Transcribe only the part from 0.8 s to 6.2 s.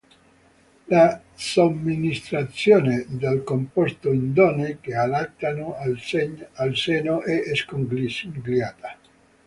La somministrazione del composto in donne che allattano al